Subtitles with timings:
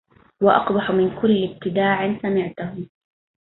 [0.41, 2.87] وأقبح من كل ابتداع سمعته